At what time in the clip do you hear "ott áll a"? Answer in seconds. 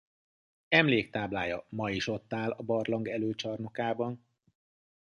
2.07-2.63